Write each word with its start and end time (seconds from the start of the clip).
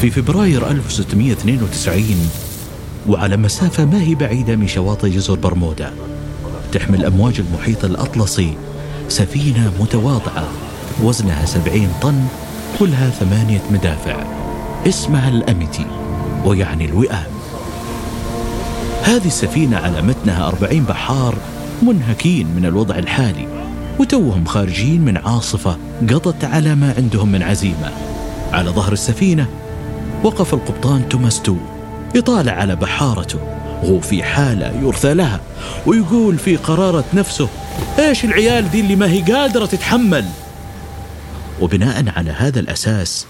في 0.00 0.10
فبراير 0.10 0.70
1692 0.70 2.30
وعلى 3.08 3.36
مسافة 3.36 3.84
ما 3.84 4.02
هي 4.02 4.14
بعيدة 4.14 4.56
من 4.56 4.68
شواطئ 4.68 5.10
جزر 5.10 5.34
برمودا 5.34 5.92
تحمل 6.72 7.04
أمواج 7.04 7.40
المحيط 7.40 7.84
الأطلسي 7.84 8.54
سفينة 9.08 9.72
متواضعة 9.80 10.48
وزنها 11.02 11.46
70 11.46 11.92
طن 12.02 12.26
كلها 12.78 13.10
ثمانية 13.10 13.62
مدافع. 13.70 14.24
اسمها 14.86 15.28
الأميتي 15.28 15.86
ويعني 16.44 16.84
الوئام. 16.84 17.30
هذه 19.02 19.26
السفينة 19.26 19.76
على 19.76 20.02
متنها 20.02 20.48
أربعين 20.48 20.84
بحار 20.84 21.34
منهكين 21.82 22.46
من 22.56 22.66
الوضع 22.66 22.98
الحالي 22.98 23.46
وتوهم 23.98 24.44
خارجين 24.44 25.04
من 25.04 25.16
عاصفة 25.16 25.76
قضت 26.02 26.44
على 26.44 26.74
ما 26.74 26.94
عندهم 26.96 27.32
من 27.32 27.42
عزيمة. 27.42 27.92
على 28.52 28.70
ظهر 28.70 28.92
السفينة 28.92 29.48
وقف 30.24 30.54
القبطان 30.54 31.08
توماس 31.08 31.42
يطالع 32.14 32.52
على 32.52 32.76
بحارته. 32.76 33.38
وهو 33.82 34.00
في 34.00 34.22
حالة 34.22 34.72
يرثى 34.82 35.14
لها 35.14 35.40
ويقول 35.86 36.38
في 36.38 36.56
قرارة 36.56 37.04
نفسه 37.14 37.48
إيش 37.98 38.24
العيال 38.24 38.70
دي 38.70 38.80
اللي 38.80 38.96
ما 38.96 39.10
هي 39.10 39.22
قادرة 39.22 39.66
تتحمل؟ 39.66 40.24
وبناء 41.60 42.04
على 42.16 42.30
هذا 42.30 42.60
الأساس 42.60 43.26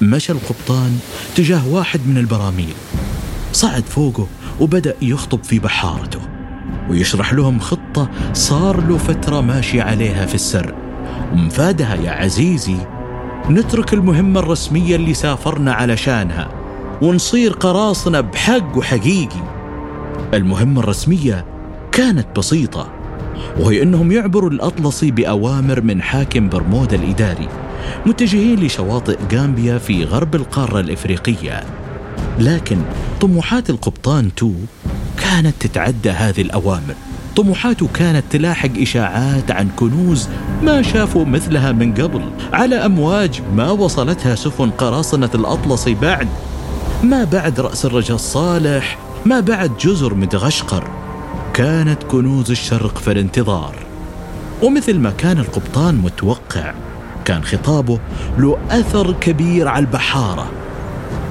مشى 0.00 0.32
القبطان 0.32 0.98
تجاه 1.36 1.68
واحد 1.68 2.00
من 2.06 2.18
البراميل. 2.18 2.74
صعد 3.52 3.84
فوقه 3.84 4.26
وبدأ 4.60 4.94
يخطب 5.02 5.44
في 5.44 5.58
بحارته 5.58 6.20
ويشرح 6.90 7.32
لهم 7.32 7.58
خطة 7.60 8.10
صار 8.32 8.80
له 8.80 8.98
فترة 8.98 9.40
ماشي 9.40 9.80
عليها 9.80 10.26
في 10.26 10.34
السر. 10.34 10.74
ومفادها 11.32 11.94
يا 11.94 12.10
عزيزي 12.10 12.76
نترك 13.48 13.94
المهمة 13.94 14.40
الرسمية 14.40 14.96
اللي 14.96 15.14
سافرنا 15.14 15.72
علشانها 15.72 16.48
ونصير 17.02 17.52
قراصنة 17.52 18.20
بحق 18.20 18.76
وحقيقي. 18.76 19.42
المهمة 20.34 20.80
الرسمية 20.80 21.44
كانت 21.92 22.38
بسيطة 22.38 22.92
وهي 23.58 23.82
أنهم 23.82 24.12
يعبروا 24.12 24.50
الأطلسي 24.50 25.10
بأوامر 25.10 25.80
من 25.80 26.02
حاكم 26.02 26.48
برمودا 26.48 26.96
الإداري 26.96 27.48
متجهين 28.06 28.60
لشواطئ 28.60 29.18
غامبيا 29.32 29.78
في 29.78 30.04
غرب 30.04 30.34
القارة 30.34 30.80
الإفريقية. 30.80 31.64
لكن 32.38 32.78
طموحات 33.20 33.70
القبطان 33.70 34.34
تو 34.34 34.52
كانت 35.20 35.54
تتعدى 35.60 36.10
هذه 36.10 36.40
الأوامر. 36.40 36.94
طموحاته 37.36 37.88
كانت 37.94 38.24
تلاحق 38.30 38.70
إشاعات 38.78 39.50
عن 39.50 39.68
كنوز 39.76 40.28
ما 40.62 40.82
شافوا 40.82 41.24
مثلها 41.24 41.72
من 41.72 41.94
قبل. 41.94 42.22
على 42.52 42.74
أمواج 42.74 43.42
ما 43.56 43.70
وصلتها 43.70 44.34
سفن 44.34 44.70
قراصنة 44.70 45.30
الأطلسي 45.34 45.94
بعد. 45.94 46.28
ما 47.02 47.24
بعد 47.24 47.60
رأس 47.60 47.84
الرجاء 47.84 48.14
الصالح 48.14 48.98
ما 49.26 49.40
بعد 49.40 49.70
جزر 49.80 50.14
مدغشقر. 50.14 50.90
كانت 51.54 52.02
كنوز 52.02 52.50
الشرق 52.50 52.98
في 52.98 53.12
الانتظار. 53.12 53.74
ومثل 54.62 54.98
ما 54.98 55.10
كان 55.10 55.38
القبطان 55.38 55.94
متوقع 55.94 56.74
كان 57.24 57.44
خطابه 57.44 57.98
له 58.38 58.58
أثر 58.70 59.12
كبير 59.12 59.68
على 59.68 59.84
البحارة. 59.84 60.50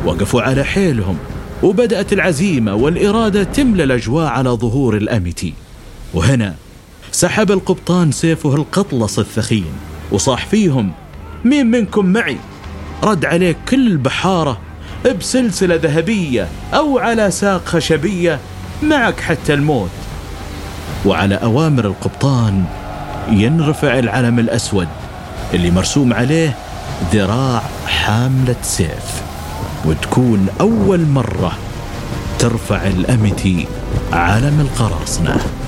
وقفوا 0.05 0.41
على 0.41 0.63
حيلهم 0.63 1.17
وبدأت 1.63 2.13
العزيمة 2.13 2.75
والإرادة 2.75 3.43
تملى 3.43 3.83
الأجواء 3.83 4.27
على 4.27 4.49
ظهور 4.49 4.97
الأميتي 4.97 5.53
وهنا 6.13 6.55
سحب 7.11 7.51
القبطان 7.51 8.11
سيفه 8.11 8.55
القطلس 8.55 9.19
الثخين 9.19 9.71
وصاح 10.11 10.45
فيهم 10.45 10.91
مين 11.45 11.65
منكم 11.71 12.05
معي؟ 12.05 12.37
رد 13.03 13.25
عليه 13.25 13.55
كل 13.69 13.87
البحارة 13.87 14.59
بسلسلة 15.19 15.75
ذهبية 15.75 16.47
أو 16.73 16.99
على 16.99 17.31
ساق 17.31 17.65
خشبية 17.65 18.39
معك 18.83 19.19
حتى 19.19 19.53
الموت. 19.53 19.89
وعلى 21.05 21.35
أوامر 21.35 21.85
القبطان 21.85 22.65
ينرفع 23.29 23.99
العلم 23.99 24.39
الأسود 24.39 24.87
اللي 25.53 25.71
مرسوم 25.71 26.13
عليه 26.13 26.55
ذراع 27.13 27.63
حاملة 27.87 28.55
سيف 28.61 29.21
وتكون 29.85 30.47
أول 30.61 31.05
مرة 31.05 31.57
ترفع 32.39 32.87
الأمتي 32.87 33.67
علم 34.13 34.59
القراصنة. 34.59 35.58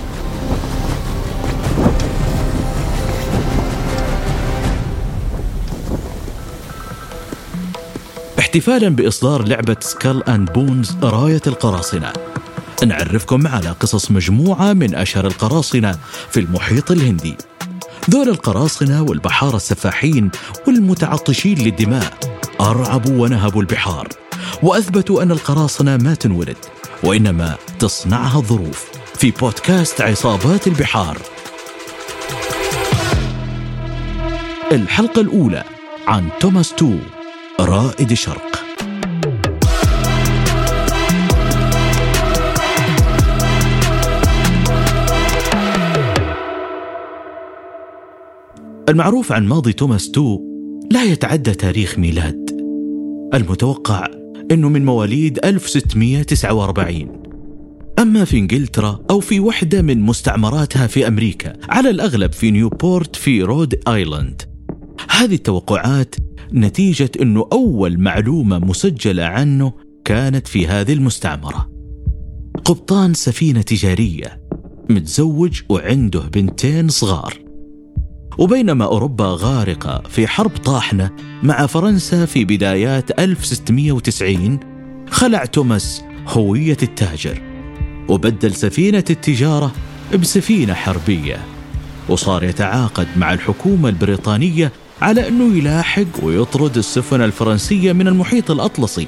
احتفالا 8.52 8.90
بإصدار 8.90 9.48
لعبة 9.48 9.78
سكال 9.80 10.30
أند 10.30 10.54
بونز 10.54 10.98
راية 11.04 11.42
القراصنة. 11.48 12.14
نعرفكم 12.86 13.48
على 13.48 13.70
قصص 13.70 14.12
مجموعة 14.12 14.74
من 14.74 14.96
أشهر 14.96 15.28
القراصنة 15.28 15.98
في 16.30 16.40
المحيط 16.40 16.92
الهندي. 16.92 17.38
ذول 18.10 18.30
القراصنة 18.30 19.02
والبحارة 19.02 19.56
السفاحين 19.56 20.32
والمتعطشين 20.68 21.58
للدماء 21.58 22.14
أرعبوا 22.62 23.24
ونهبوا 23.24 23.62
البحار 23.62 24.08
وأثبتوا 24.64 25.24
أن 25.24 25.32
القراصنة 25.32 25.98
ما 25.98 26.14
تنولد 26.14 26.58
وإنما 27.04 27.56
تصنعها 27.80 28.38
الظروف 28.38 28.86
في 29.16 29.32
بودكاست 29.32 30.02
عصابات 30.02 30.68
البحار. 30.68 31.18
الحلقة 34.72 35.22
الأولى 35.22 35.64
عن 36.08 36.30
توماس 36.40 36.74
تو. 36.74 36.94
رائد 37.62 38.12
الشرق 38.12 38.62
المعروف 48.90 49.32
عن 49.32 49.48
ماضي 49.48 49.74
توماس 49.74 50.12
تو 50.12 50.40
لا 50.92 51.04
يتعدى 51.04 51.54
تاريخ 51.54 52.00
ميلاد. 52.00 52.52
المتوقع 53.34 54.08
أنه 54.52 54.70
من 54.70 54.86
مواليد 54.86 55.46
1649 55.46 57.22
أما 58.00 58.26
في 58.26 58.38
إنجلترا 58.38 59.00
أو 59.10 59.20
في 59.20 59.40
وحدة 59.40 59.82
من 59.82 60.02
مستعمراتها 60.02 60.88
في 60.88 61.08
أمريكا 61.08 61.54
على 61.70 61.90
الأغلب 61.90 62.34
في 62.34 62.52
نيوبورت 62.52 63.16
في 63.16 63.44
رود 63.44 63.80
آيلاند. 63.88 64.42
هذه 65.10 65.36
التوقعات 65.36 66.16
نتيجة 66.54 67.12
أنه 67.22 67.48
أول 67.54 68.00
معلومة 68.00 68.60
مسجلة 68.60 69.24
عنه 69.24 69.74
كانت 70.06 70.48
في 70.48 70.68
هذه 70.68 70.94
المستعمرة. 70.94 71.70
قبطان 72.66 73.14
سفينة 73.14 73.62
تجارية 73.62 74.42
متزوج 74.90 75.62
وعنده 75.70 76.20
بنتين 76.20 76.90
صغار. 76.90 77.34
وبينما 78.38 78.86
أوروبا 78.86 79.36
غارقة 79.40 80.04
في 80.10 80.28
حرب 80.28 80.52
طاحنة 80.58 81.12
مع 81.44 81.66
فرنسا 81.66 82.26
في 82.26 82.46
بدايات 82.46 83.20
1690 83.20 84.60
خلع 85.10 85.46
توماس 85.46 86.04
هوية 86.28 86.78
التاجر 86.84 87.42
وبدل 88.10 88.56
سفينة 88.56 89.04
التجارة 89.10 89.72
بسفينة 90.14 90.74
حربية 90.74 91.38
وصار 92.10 92.44
يتعاقد 92.44 93.08
مع 93.18 93.34
الحكومة 93.34 93.90
البريطانية 93.90 94.72
على 95.02 95.28
أنه 95.28 95.58
يلاحق 95.58 96.24
ويطرد 96.24 96.78
السفن 96.78 97.22
الفرنسية 97.22 97.94
من 97.94 98.08
المحيط 98.08 98.52
الأطلسي 98.52 99.08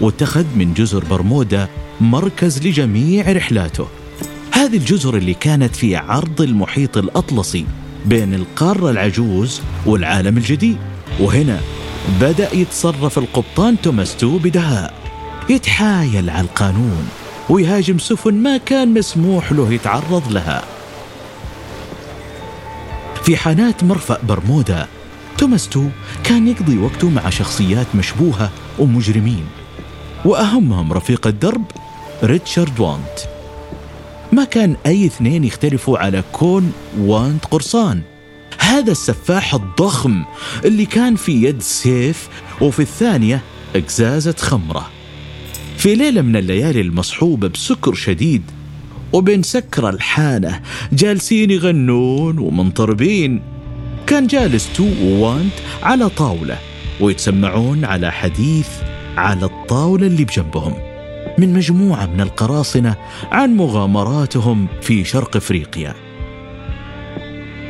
واتخذ 0.00 0.44
من 0.56 0.74
جزر 0.74 1.04
برمودا 1.04 1.68
مركز 2.00 2.66
لجميع 2.66 3.32
رحلاته. 3.32 3.86
هذه 4.52 4.76
الجزر 4.76 5.16
اللي 5.16 5.34
كانت 5.34 5.76
في 5.76 5.96
عرض 5.96 6.40
المحيط 6.40 6.98
الأطلسي 6.98 7.66
بين 8.06 8.34
القارة 8.34 8.90
العجوز 8.90 9.60
والعالم 9.86 10.36
الجديد. 10.36 10.78
وهنا 11.20 11.60
بدأ 12.20 12.54
يتصرف 12.54 13.18
القبطان 13.18 13.80
توماستو 13.80 14.38
بدهاء 14.38 14.94
يتحايل 15.48 16.30
على 16.30 16.40
القانون 16.40 17.08
ويهاجم 17.48 17.98
سفن 17.98 18.34
ما 18.34 18.56
كان 18.56 18.94
مسموح 18.94 19.52
له 19.52 19.72
يتعرض 19.72 20.32
لها. 20.32 20.64
في 23.24 23.36
حانات 23.36 23.84
مرفأ 23.84 24.18
برمودا 24.22 24.86
توماستو 25.38 25.88
كان 26.24 26.48
يقضي 26.48 26.78
وقته 26.78 27.10
مع 27.10 27.30
شخصيات 27.30 27.86
مشبوهة 27.94 28.50
ومجرمين 28.78 29.44
وأهمهم 30.24 30.92
رفيق 30.92 31.26
الدرب 31.26 31.64
ريتشارد 32.24 32.80
وانت. 32.80 33.18
ما 34.32 34.44
كان 34.44 34.76
أي 34.86 35.06
اثنين 35.06 35.44
يختلفوا 35.44 35.98
على 35.98 36.22
كون 36.32 36.72
وانت 36.98 37.44
قرصان. 37.44 38.02
هذا 38.58 38.92
السفاح 38.92 39.54
الضخم 39.54 40.24
اللي 40.64 40.86
كان 40.86 41.16
في 41.16 41.42
يد 41.44 41.62
سيف 41.62 42.28
وفي 42.60 42.80
الثانية 42.80 43.42
إقزازة 43.76 44.34
خمرة. 44.38 44.90
في 45.76 45.94
ليلة 45.94 46.22
من 46.22 46.36
الليالي 46.36 46.80
المصحوبة 46.80 47.48
بسكر 47.48 47.94
شديد 47.94 48.42
وبين 49.12 49.42
سكرة 49.42 49.90
الحانة 49.90 50.60
جالسين 50.92 51.50
يغنون 51.50 52.38
ومنطربين. 52.38 53.42
كان 54.10 54.26
جالس 54.26 54.72
تو 54.72 54.84
ووانت 55.02 55.52
على 55.82 56.08
طاولة 56.08 56.58
ويتسمعون 57.00 57.84
على 57.84 58.12
حديث 58.12 58.68
على 59.16 59.44
الطاولة 59.44 60.06
اللي 60.06 60.24
بجنبهم 60.24 60.74
من 61.38 61.52
مجموعة 61.52 62.06
من 62.06 62.20
القراصنة 62.20 62.96
عن 63.32 63.56
مغامراتهم 63.56 64.66
في 64.80 65.04
شرق 65.04 65.36
إفريقيا. 65.36 65.94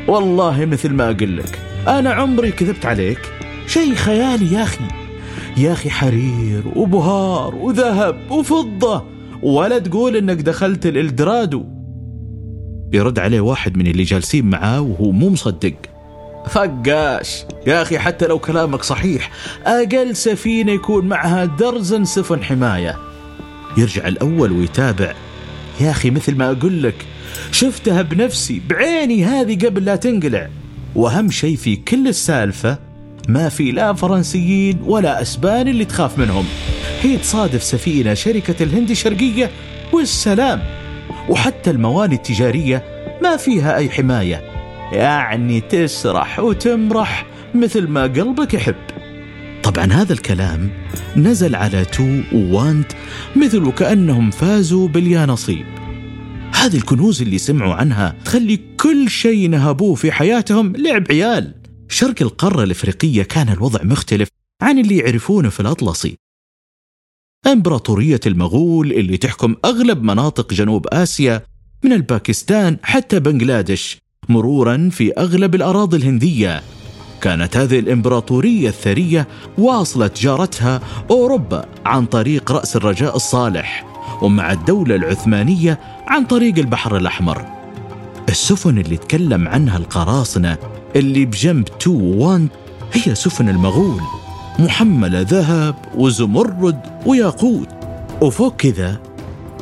والله 0.07 0.65
مثل 0.65 0.89
ما 0.89 1.09
أقول 1.11 1.37
لك 1.37 1.59
أنا 1.87 2.13
عمري 2.13 2.51
كذبت 2.51 2.85
عليك. 2.85 3.19
شيء 3.67 3.95
خيالي 3.95 4.53
يا 4.53 4.63
أخي. 4.63 4.85
يا 5.57 5.71
أخي 5.71 5.89
حرير 5.89 6.63
وبهار 6.75 7.55
وذهب 7.55 8.31
وفضة. 8.31 9.05
ولا 9.43 9.79
تقول 9.79 10.15
إنك 10.15 10.37
دخلت 10.37 10.85
الإلدرادو. 10.85 11.65
يرد 12.93 13.19
عليه 13.19 13.41
واحد 13.41 13.77
من 13.77 13.87
اللي 13.87 14.03
جالسين 14.03 14.49
معاه 14.49 14.81
وهو 14.81 15.11
مو 15.11 15.29
مصدق. 15.29 15.90
فقاش. 16.49 17.45
يا 17.67 17.81
أخي 17.81 17.99
حتى 17.99 18.27
لو 18.27 18.39
كلامك 18.39 18.83
صحيح 18.83 19.31
أقل 19.65 20.15
سفينة 20.15 20.71
يكون 20.71 21.05
معها 21.05 21.45
درزن 21.45 22.05
سفن 22.05 22.43
حماية. 22.43 22.97
يرجع 23.77 24.07
الأول 24.07 24.51
ويتابع. 24.51 25.13
يا 25.81 25.91
أخي 25.91 26.09
مثل 26.09 26.35
ما 26.35 26.51
أقول 26.51 26.83
لك 26.83 26.95
شفتها 27.51 28.01
بنفسي 28.01 28.61
بعيني 28.69 29.25
هذه 29.25 29.65
قبل 29.65 29.85
لا 29.85 29.95
تنقلع. 29.95 30.49
وأهم 30.95 31.31
شيء 31.31 31.55
في 31.55 31.75
كل 31.75 32.07
السالفة 32.07 32.77
ما 33.27 33.49
في 33.49 33.71
لا 33.71 33.93
فرنسيين 33.93 34.79
ولا 34.85 35.21
أسبان 35.21 35.67
اللي 35.67 35.85
تخاف 35.85 36.17
منهم. 36.17 36.45
هي 37.01 37.17
تصادف 37.17 37.63
سفينة 37.63 38.13
شركة 38.13 38.63
الهند 38.63 38.89
الشرقية 38.89 39.51
والسلام. 39.93 40.61
وحتى 41.29 41.69
المواني 41.69 42.15
التجارية 42.15 42.83
ما 43.23 43.37
فيها 43.37 43.75
أي 43.75 43.89
حماية. 43.89 44.50
يعني 44.91 45.61
تسرح 45.61 46.39
وتمرح 46.39 47.25
مثل 47.55 47.87
ما 47.87 48.03
قلبك 48.03 48.53
يحب. 48.53 48.75
طبعا 49.63 49.85
هذا 49.85 50.13
الكلام 50.13 50.69
نزل 51.17 51.55
على 51.55 51.85
تو 51.85 52.19
ووانت 52.33 52.91
مثل 53.35 53.63
وكأنهم 53.63 54.31
فازوا 54.31 54.87
باليا 54.87 55.25
نصيب 55.25 55.65
هذه 56.55 56.77
الكنوز 56.77 57.21
اللي 57.21 57.37
سمعوا 57.37 57.73
عنها 57.73 58.15
تخلي 58.25 58.59
كل 58.77 59.09
شيء 59.09 59.49
نهبوه 59.49 59.95
في 59.95 60.11
حياتهم 60.11 60.75
لعب 60.75 61.03
عيال. 61.09 61.53
شرق 61.89 62.15
القارة 62.21 62.63
الإفريقية 62.63 63.23
كان 63.23 63.49
الوضع 63.49 63.83
مختلف 63.83 64.29
عن 64.61 64.79
اللي 64.79 64.97
يعرفونه 64.97 65.49
في 65.49 65.59
الأطلسي. 65.59 66.17
إمبراطورية 67.47 68.19
المغول 68.25 68.91
اللي 68.91 69.17
تحكم 69.17 69.55
أغلب 69.65 70.03
مناطق 70.03 70.53
جنوب 70.53 70.87
آسيا 70.87 71.41
من 71.83 71.93
الباكستان 71.93 72.77
حتى 72.83 73.19
بنغلاديش 73.19 73.97
مرورا 74.31 74.89
في 74.91 75.13
أغلب 75.17 75.55
الأراضي 75.55 75.97
الهندية. 75.97 76.61
كانت 77.21 77.57
هذه 77.57 77.79
الإمبراطورية 77.79 78.69
الثرية 78.69 79.27
واصله 79.57 80.07
تجارتها 80.07 80.79
أوروبا 81.11 81.65
عن 81.85 82.05
طريق 82.05 82.51
رأس 82.51 82.75
الرجاء 82.75 83.15
الصالح 83.15 83.85
ومع 84.21 84.51
الدولة 84.51 84.95
العثمانية 84.95 85.79
عن 86.07 86.25
طريق 86.25 86.57
البحر 86.57 86.97
الأحمر. 86.97 87.45
السفن 88.29 88.77
اللي 88.77 88.97
تكلم 88.97 89.47
عنها 89.47 89.77
القراصنة 89.77 90.57
اللي 90.95 91.25
بجنب 91.25 91.65
تو 91.79 91.93
وان 91.93 92.47
هي 92.93 93.15
سفن 93.15 93.49
المغول 93.49 94.01
محمله 94.59 95.21
ذهب 95.21 95.75
وزمرد 95.95 96.79
وياقوت. 97.05 97.69
وفوق 98.21 98.55
كذا 98.55 98.99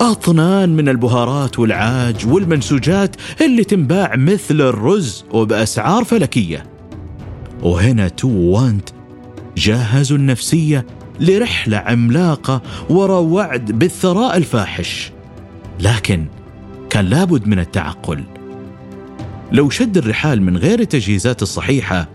أطنان 0.01 0.69
من 0.69 0.89
البهارات 0.89 1.59
والعاج 1.59 2.27
والمنسوجات 2.27 3.15
اللي 3.41 3.63
تنباع 3.63 4.15
مثل 4.15 4.61
الرز 4.61 5.25
وبأسعار 5.31 6.03
فلكية. 6.03 6.63
وهنا 7.63 8.07
تو 8.07 8.29
وانت 8.29 8.89
جهزوا 9.57 10.17
النفسية 10.17 10.85
لرحلة 11.19 11.77
عملاقة 11.77 12.61
وراء 12.89 13.21
وعد 13.21 13.71
بالثراء 13.71 14.37
الفاحش. 14.37 15.11
لكن 15.79 16.25
كان 16.89 17.05
لابد 17.05 17.47
من 17.47 17.59
التعقل. 17.59 18.23
لو 19.51 19.69
شد 19.69 19.97
الرحال 19.97 20.41
من 20.41 20.57
غير 20.57 20.79
التجهيزات 20.79 21.41
الصحيحة 21.41 22.09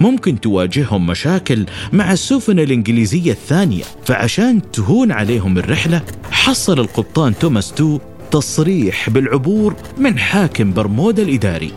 ممكن 0.00 0.40
تواجههم 0.40 1.06
مشاكل 1.06 1.66
مع 1.92 2.12
السفن 2.12 2.58
الإنجليزية 2.58 3.32
الثانية. 3.32 3.84
فعشان 4.04 4.70
تهون 4.70 5.12
عليهم 5.12 5.58
الرحلة 5.58 6.02
حصل 6.30 6.80
القبطان 6.80 7.38
توماس 7.38 7.72
تو 7.72 7.98
تصريح 8.30 9.10
بالعبور 9.10 9.74
من 9.98 10.18
حاكم 10.18 10.72
برمودا 10.72 11.22
الإداري. 11.22 11.72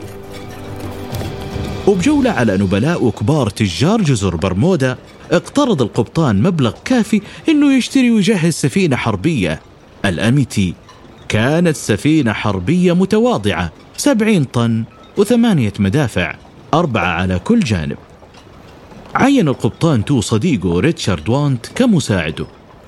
وبجولة 1.88 2.30
على 2.30 2.58
نبلاء 2.58 3.06
وكبار 3.06 3.50
تجار 3.50 4.02
جزر 4.02 4.36
برمودا 4.36 4.98
اقترض 5.32 5.82
القبطان 5.82 6.42
مبلغ 6.42 6.74
كافي 6.86 7.22
إنه 7.50 7.74
يشتري 7.74 8.12
ويجهز 8.12 8.54
سفينة 8.54 8.96
حربية. 8.96 9.62
الأميتي 10.06 10.74
كانت 11.30 11.76
سفينة 11.76 12.34
حربية 12.34 12.94
متواضعة 12.94 13.72
سبعين 13.98 14.44
طن 14.44 14.84
وثمانية 15.18 15.74
مدافع 15.80 16.36
أربعة 16.74 17.08
على 17.08 17.40
كل 17.40 17.60
جانب. 17.60 17.98
عين 19.16 19.48
القبطان 19.48 20.06
تو 20.06 20.22
صديقه 20.22 20.80
ريتشارد 20.80 21.30
وانت 21.30 21.68
كمساعده 21.76 22.46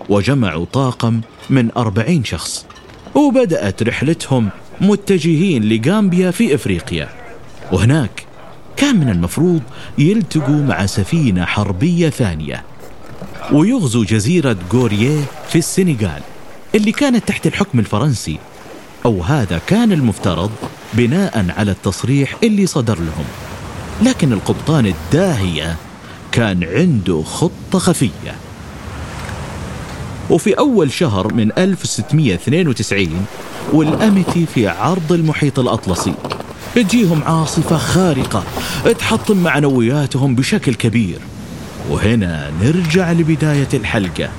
وجمعوا 0.10 0.66
طاقم 0.74 1.22
من 1.50 1.72
أربعين 1.78 2.24
شخص 2.24 2.66
وبدأت 3.16 3.84
رحلتهم 3.84 4.50
متجهين 4.82 5.64
لغامبيا 5.64 6.32
في 6.32 6.56
إفريقيا. 6.56 7.10
وهناك 7.72 8.26
كان 8.78 9.00
من 9.00 9.10
المفروض 9.10 9.62
يلتقوا 9.98 10.62
مع 10.62 10.86
سفينة 10.86 11.46
حربية 11.46 12.10
ثانية 12.10 12.64
ويغزوا 13.54 14.06
جزيرة 14.06 14.58
غوريه 14.74 15.20
في 15.50 15.58
السنغال 15.58 16.22
اللي 16.76 16.92
كانت 16.92 17.28
تحت 17.28 17.48
الحكم 17.48 17.80
الفرنسي. 17.80 18.38
أو 19.06 19.24
هذا 19.24 19.62
كان 19.68 19.92
المفترض 19.92 20.52
بناء 20.94 21.46
على 21.58 21.72
التصريح 21.72 22.36
اللي 22.44 22.66
صدر 22.66 23.00
لهم. 23.00 23.26
لكن 24.02 24.34
القبطان 24.34 24.86
الداهية 24.86 25.78
كان 26.32 26.64
عنده 26.64 27.22
خطة 27.22 27.80
خفية. 27.80 28.36
وفي 30.30 30.54
أول 30.54 30.92
شهر 30.92 31.34
من 31.34 31.52
1692 31.58 33.26
والأمتي 33.74 34.46
في 34.46 34.68
عرض 34.68 35.12
المحيط 35.14 35.60
الأطلسي 35.60 36.14
تجيهم 36.76 37.24
عاصفة 37.24 37.78
خارقة 37.78 38.44
تحطم 39.00 39.38
معنوياتهم 39.38 40.36
بشكل 40.36 40.74
كبير. 40.74 41.20
وهنا 41.90 42.52
نرجع 42.62 43.12
لبداية 43.12 43.70
الحلقة. 43.74 44.30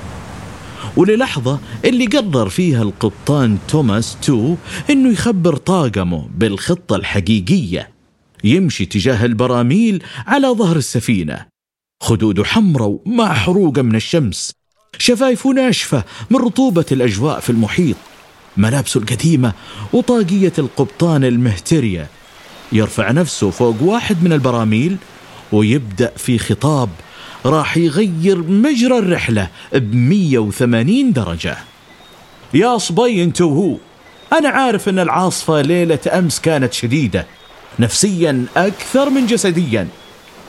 وللحظة 0.97 1.59
اللي 1.85 2.05
قرر 2.05 2.49
فيها 2.49 2.81
القبطان 2.81 3.57
توماس 3.67 4.17
تو 4.21 4.55
إنه 4.89 5.09
يخبر 5.09 5.55
طاقمه 5.55 6.29
بالخطة 6.37 6.95
الحقيقية 6.95 7.89
يمشي 8.43 8.85
تجاه 8.85 9.25
البراميل 9.25 10.03
على 10.27 10.47
ظهر 10.47 10.75
السفينة. 10.75 11.52
خدوده 12.03 12.43
حمراء 12.43 12.99
مع 13.05 13.33
حروقة 13.33 13.81
من 13.81 13.95
الشمس. 13.95 14.53
شفايفه 14.97 15.49
ناشفة 15.49 16.03
من 16.29 16.37
رطوبة 16.37 16.85
الأجواء 16.91 17.39
في 17.39 17.49
المحيط. 17.49 17.95
ملابسه 18.57 18.99
القديمة 18.99 19.53
وطاقية 19.93 20.53
القبطان 20.57 21.23
المهترية. 21.23 22.07
يرفع 22.71 23.11
نفسه 23.11 23.49
فوق 23.49 23.75
واحد 23.81 24.23
من 24.23 24.33
البراميل 24.33 24.97
ويبدأ 25.51 26.11
في 26.17 26.37
خطاب 26.37 26.89
راح 27.45 27.77
يغير 27.77 28.37
مجرى 28.37 28.97
الرحلة 28.97 29.47
ب 29.73 29.95
180 29.95 31.13
درجة. 31.13 31.57
يا 32.53 32.77
صبي 32.77 33.23
انت 33.23 33.41
وهو 33.41 33.77
أنا 34.33 34.49
عارف 34.49 34.89
أن 34.89 34.99
العاصفة 34.99 35.61
ليلة 35.61 35.99
أمس 36.07 36.39
كانت 36.39 36.73
شديدة 36.73 37.25
نفسيا 37.79 38.45
أكثر 38.57 39.09
من 39.09 39.25
جسديا. 39.25 39.87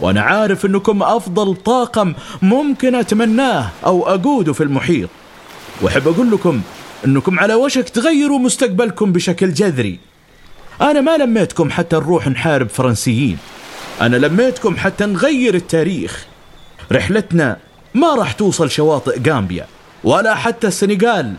وأنا 0.01 0.21
عارف 0.21 0.67
أنكم 0.67 1.03
أفضل 1.03 1.57
طاقم 1.57 2.15
ممكن 2.43 2.95
أتمناه 2.95 3.71
أو 3.87 4.09
أقوده 4.09 4.53
في 4.53 4.63
المحيط. 4.63 5.09
وأحب 5.83 6.09
أقول 6.09 6.31
لكم 6.31 6.61
أنكم 7.07 7.41
على 7.41 7.55
وشك 7.55 7.89
تغيروا 7.89 8.39
مستقبلكم 8.39 9.13
بشكل 9.13 9.53
جذري. 9.53 9.99
أنا 10.81 11.01
ما 11.01 11.17
لميتكم 11.17 11.71
حتى 11.71 11.97
نروح 11.97 12.29
نحارب 12.29 12.69
فرنسيين. 12.69 13.39
أنا 14.01 14.17
لميتكم 14.17 14.77
حتى 14.77 15.07
نغير 15.07 15.55
التاريخ. 15.55 16.27
رحلتنا 16.93 17.57
ما 17.95 18.15
راح 18.15 18.33
توصل 18.33 18.71
شواطئ 18.71 19.31
غامبيا 19.31 19.67
ولا 20.05 20.35
حتى 20.35 20.67
السنغال. 20.67 21.35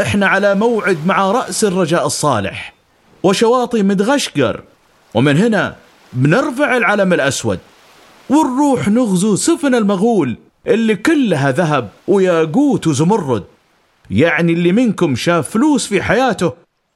إحنا 0.00 0.26
على 0.26 0.54
موعد 0.54 0.98
مع 1.06 1.30
رأس 1.30 1.64
الرجاء 1.64 2.06
الصالح 2.06 2.74
وشواطئ 3.22 3.82
مدغشقر. 3.82 4.62
ومن 5.14 5.36
هنا 5.36 5.76
بنرفع 6.12 6.76
العلم 6.76 7.12
الأسود. 7.12 7.58
ونروح 8.30 8.88
نغزو 8.88 9.36
سفن 9.36 9.74
المغول 9.74 10.36
اللي 10.66 10.96
كلها 10.96 11.50
ذهب 11.50 11.88
وياقوت 12.08 12.86
وزمرد 12.86 13.44
يعني 14.10 14.52
اللي 14.52 14.72
منكم 14.72 15.16
شاف 15.16 15.50
فلوس 15.50 15.86
في 15.86 16.02
حياته 16.02 16.52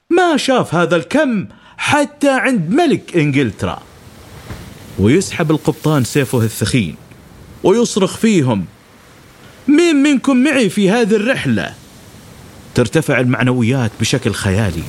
ما 0.09 0.37
شاف 0.37 0.75
هذا 0.75 0.95
الكم 0.95 1.45
حتى 1.77 2.29
عند 2.29 2.69
ملك 2.69 3.17
إنجلترا 3.17 3.81
ويسحب 4.99 5.51
القبطان 5.51 6.03
سيفه 6.03 6.41
الثخين 6.41 6.95
ويصرخ 7.63 8.17
فيهم 8.17 8.65
مين 9.67 9.95
منكم 9.95 10.37
معي 10.37 10.69
في 10.69 10.89
هذه 10.89 11.15
الرحلة؟ 11.15 11.73
ترتفع 12.75 13.19
المعنويات 13.19 13.91
بشكل 13.99 14.31
خيالي 14.31 14.83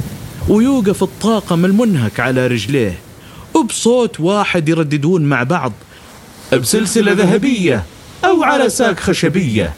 ويوقف 0.49 1.03
الطاقم 1.03 1.65
المنهك 1.65 2.21
على 2.21 2.47
رجليه 2.47 2.99
وبصوت 3.55 4.21
واحد 4.21 4.69
يرددون 4.69 5.23
مع 5.23 5.43
بعض 5.43 5.73
بسلسلة 6.57 7.13
ذهبية 7.13 7.85
أو 8.25 8.43
على 8.43 8.71
ساق 8.71 9.01
خشبية 9.01 9.75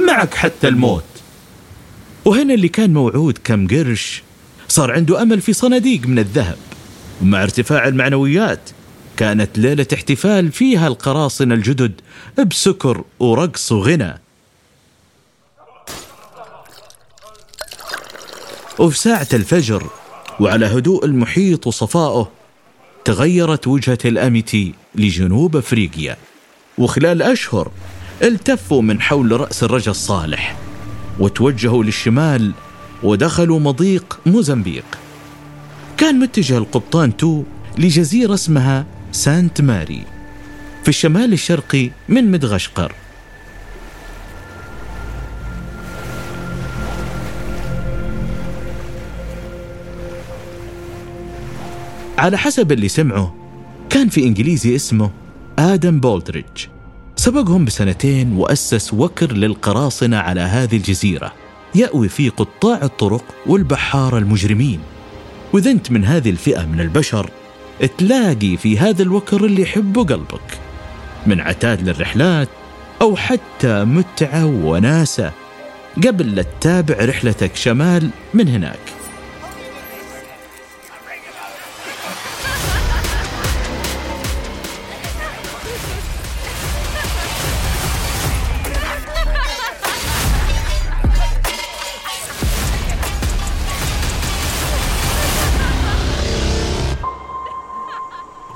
معك 0.00 0.34
حتى 0.34 0.68
الموت. 0.68 1.04
وهنا 2.24 2.54
اللي 2.54 2.68
كان 2.68 2.92
موعود 2.92 3.38
كم 3.44 3.66
قرش 3.66 4.22
صار 4.68 4.92
عنده 4.92 5.22
أمل 5.22 5.40
في 5.40 5.52
صناديق 5.52 6.06
من 6.06 6.18
الذهب. 6.18 6.58
ومع 7.22 7.42
ارتفاع 7.42 7.88
المعنويات 7.88 8.70
كانت 9.16 9.58
ليلة 9.58 9.86
احتفال 9.94 10.52
فيها 10.52 10.88
القراصنة 10.88 11.54
الجدد 11.54 11.92
بسكر 12.50 13.04
ورقص 13.20 13.72
وغنى. 13.72 14.20
وفي 18.78 18.98
ساعة 18.98 19.28
الفجر 19.32 19.86
وعلى 20.40 20.66
هدوء 20.66 21.04
المحيط 21.04 21.66
وصفائه 21.66 22.28
تغيرت 23.04 23.66
وجهة 23.66 23.98
الأميتي 24.04 24.74
لجنوب 24.94 25.56
أفريقيا 25.56 26.16
وخلال 26.78 27.22
أشهر 27.22 27.70
التفوا 28.22 28.82
من 28.82 29.00
حول 29.00 29.40
رأس 29.40 29.62
الرجا 29.62 29.90
الصالح 29.90 30.56
وتوجهوا 31.20 31.84
للشمال 31.84 32.52
ودخلوا 33.02 33.60
مضيق 33.60 34.20
موزمبيق. 34.26 34.84
كان 35.96 36.18
متجه 36.18 36.58
القبطان 36.58 37.16
تو 37.16 37.42
لجزيرة 37.78 38.34
اسمها 38.34 38.86
سانت 39.12 39.60
ماري 39.60 40.04
في 40.82 40.88
الشمال 40.88 41.32
الشرقي 41.32 41.90
من 42.08 42.30
مدغشقر. 42.30 42.92
على 52.24 52.38
حسب 52.38 52.72
اللي 52.72 52.88
سمعه. 52.88 53.34
كان 53.90 54.08
في 54.08 54.24
إنجليزي 54.24 54.76
اسمه 54.76 55.10
آدم 55.58 56.00
بولدريج 56.00 56.44
سبقهم 57.16 57.64
بسنتين 57.64 58.32
وأسس 58.32 58.94
وكر 58.94 59.32
للقراصنة 59.32 60.16
على 60.16 60.40
هذه 60.40 60.76
الجزيرة. 60.76 61.32
يأوي 61.74 62.08
فيه 62.08 62.30
قطاع 62.30 62.82
الطرق 62.82 63.24
والبحارة 63.46 64.18
المجرمين. 64.18 64.80
وإذا 65.52 65.70
أنت 65.70 65.90
من 65.90 66.04
هذه 66.04 66.30
الفئة 66.30 66.66
من 66.66 66.80
البشر 66.80 67.30
تلاقي 67.98 68.56
في 68.56 68.78
هذا 68.78 69.02
الوكر 69.02 69.44
اللي 69.44 69.62
يحبه 69.62 70.04
قلبك. 70.04 70.58
من 71.26 71.40
عتاد 71.40 71.88
للرحلات 71.88 72.48
أو 73.02 73.16
حتى 73.16 73.84
متعة 73.84 74.46
وناسة. 74.46 75.32
قبل 76.06 76.34
لا 76.34 76.42
تتابع 76.42 77.04
رحلتك 77.04 77.56
شمال 77.56 78.10
من 78.34 78.48
هناك. 78.48 78.93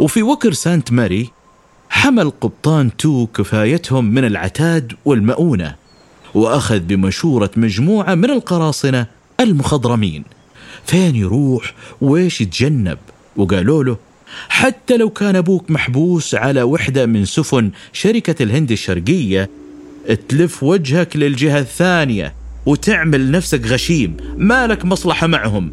وفي 0.01 0.23
وكر 0.23 0.53
سانت 0.53 0.93
ماري 0.93 1.31
حمل 1.91 2.31
قبطان 2.31 2.97
تو 2.97 3.27
كفايتهم 3.27 4.05
من 4.05 4.25
العتاد 4.25 4.93
والمؤونة 5.05 5.75
وأخذ 6.35 6.79
بمشورة 6.79 7.51
مجموعة 7.57 8.15
من 8.15 8.31
القراصنة 8.31 9.07
المخضرمين. 9.41 10.25
فين 10.87 11.17
يروح؟ 11.17 11.75
ويش 12.01 12.41
يتجنب؟ 12.41 12.99
وقالوا 13.37 13.85
له 13.85 13.97
حتى 14.49 14.97
لو 14.97 15.11
كان 15.11 15.37
أبوك 15.37 15.71
محبوس 15.71 16.35
على 16.35 16.63
وحدة 16.63 17.07
من 17.07 17.25
سفن 17.25 17.71
شركة 17.93 18.43
الهند 18.43 18.71
الشرقية 18.71 19.51
تلف 20.29 20.63
وجهك 20.63 21.17
للجهة 21.17 21.59
الثانية 21.59 22.35
وتعمل 22.67 23.31
نفسك 23.31 23.67
غشيم 23.67 24.17
ما 24.37 24.67
لك 24.67 24.85
مصلحة 24.85 25.27
معهم. 25.27 25.73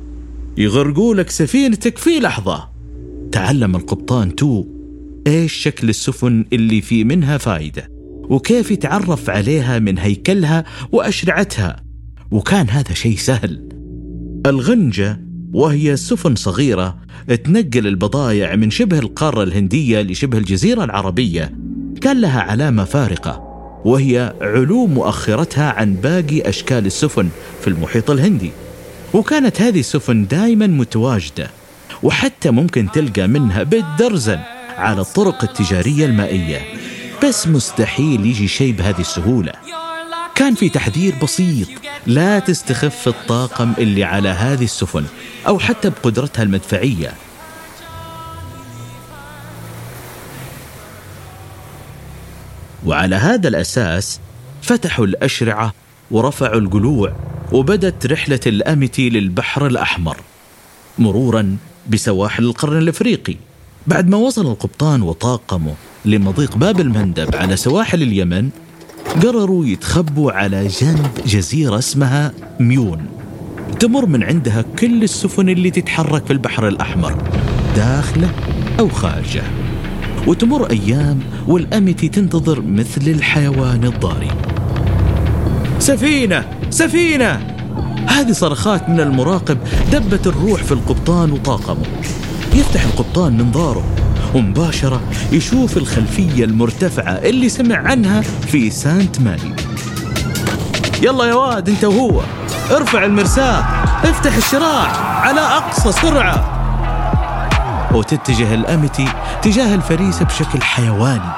يغرقوا 0.58 1.15
لك 1.15 1.29
سفينتك 1.29 1.98
في 1.98 2.20
لحظة. 2.20 2.75
تعلم 3.32 3.75
القبطان 3.75 4.36
تو 4.36 4.65
إيش 5.27 5.53
شكل 5.53 5.89
السفن 5.89 6.46
اللي 6.53 6.82
في 6.82 7.03
منها 7.03 7.38
فايدة؟ 7.38 7.89
وكيف 8.29 8.72
يتعرف 8.72 9.29
عليها 9.29 9.79
من 9.79 9.98
هيكلها 9.98 10.63
وأشرعتها؟ 10.91 11.84
وكان 12.32 12.70
هذا 12.70 12.94
شيء 12.94 13.17
سهل. 13.17 13.70
الغنجة 14.46 15.22
وهي 15.53 15.96
سفن 15.96 16.36
صغيرة 16.36 16.98
تنقل 17.44 17.88
البضائع 17.88 18.55
من 18.55 18.70
شبه 18.70 19.00
القارة 19.00 19.44
الهندية 19.44 20.01
لشبه 20.01 20.38
الجزيرة 20.38 20.84
العربية. 20.84 21.55
كان 22.01 22.22
لها 22.22 22.41
علامة 22.41 22.84
فارقة 22.84 23.41
وهي 23.86 24.34
علو 24.41 24.88
مؤخرتها 24.88 25.72
عن 25.72 25.94
باقي 25.94 26.50
أشكال 26.50 26.86
السفن 26.86 27.29
في 27.62 27.67
المحيط 27.67 28.12
الهندي. 28.12 28.51
وكانت 29.13 29.62
هذه 29.62 29.79
السفن 29.79 30.27
دائما 30.27 30.67
متواجدة. 30.67 31.50
وحتى 32.05 32.51
ممكن 32.51 32.91
تلقى 32.91 33.27
منها 33.27 33.63
بالدرزن 33.63 34.39
على 34.77 35.01
الطرق 35.01 35.43
التجارية 35.43 36.05
المائية. 36.05 36.62
بس 37.24 37.47
مستحيل 37.47 38.25
يجي 38.25 38.47
شيء 38.47 38.74
بهذه 38.74 39.00
السهولة. 39.01 39.51
كان 40.35 40.55
في 40.55 40.69
تحذير 40.69 41.15
بسيط. 41.24 41.67
لا 42.07 42.39
تستخف 42.39 43.07
الطاقم 43.07 43.74
اللي 43.77 44.03
على 44.03 44.29
هذه 44.29 44.63
السفن 44.63 45.05
أو 45.47 45.59
حتى 45.59 45.89
بقدرتها 45.89 46.43
المدفعية. 46.43 47.13
وعلى 52.85 53.15
هذا 53.15 53.47
الأساس 53.47 54.19
فتحوا 54.62 55.05
الأشرعة 55.05 55.74
ورفعوا 56.12 56.59
القلوع 56.59 57.15
وبدت 57.51 58.05
رحلة 58.05 58.39
الأمتي 58.47 59.09
للبحر 59.09 59.67
الأحمر. 59.67 60.17
مرورا 61.00 61.57
بسواحل 61.89 62.43
القرن 62.43 62.77
الإفريقي. 62.77 63.35
بعد 63.87 64.09
ما 64.09 64.17
وصل 64.17 64.45
القبطان 64.45 65.01
وطاقمه 65.01 65.73
لمضيق 66.05 66.57
باب 66.57 66.79
المندب 66.79 67.35
على 67.35 67.57
سواحل 67.57 68.01
اليمن 68.01 68.49
قرروا 69.23 69.65
يتخبوا 69.65 70.31
على 70.31 70.67
جنب 70.67 71.09
جزيرة 71.25 71.77
اسمها 71.77 72.31
ميون. 72.59 73.05
تمر 73.79 74.05
من 74.05 74.23
عندها 74.23 74.61
كل 74.79 75.03
السفن 75.03 75.49
اللي 75.49 75.71
تتحرك 75.71 76.25
في 76.25 76.33
البحر 76.33 76.67
الأحمر 76.67 77.23
داخلة 77.75 78.31
أو 78.79 78.89
خارجة. 78.89 79.43
وتمر 80.27 80.69
أيام 80.69 81.19
والأمتي 81.47 82.09
تنتظر 82.09 82.61
مثل 82.61 83.01
الحيوان 83.01 83.83
الضاري. 83.83 84.31
سفينة! 85.79 86.49
سفينة! 86.69 87.54
هذه 88.07 88.31
صرخات 88.31 88.89
من 88.89 88.99
المراقب 88.99 89.57
دبت 89.91 90.27
الروح 90.27 90.63
في 90.63 90.71
القبطان 90.71 91.31
وطاقمه. 91.31 91.85
يفتح 92.53 92.83
القبطان 92.83 93.37
منظاره 93.37 93.83
ومباشرة 94.35 95.01
يشوف 95.31 95.77
الخلفية 95.77 96.43
المرتفعة 96.45 97.11
اللي 97.11 97.49
سمع 97.49 97.75
عنها 97.77 98.21
في 98.21 98.69
سانت 98.69 99.21
ماري 99.21 99.55
يلا 101.01 101.25
يا 101.25 101.33
واد 101.33 101.69
انت 101.69 101.83
وهو. 101.83 102.21
ارفع 102.71 103.05
المرساة 103.05 103.59
افتح 104.03 104.35
الشراع 104.35 104.87
على 105.21 105.41
أقصى 105.41 105.91
سرعة. 105.91 106.51
وتتجه 107.93 108.53
الأمتي 108.53 109.07
تجاه 109.41 109.75
الفريسة 109.75 110.25
بشكل 110.25 110.61
حيواني. 110.61 111.31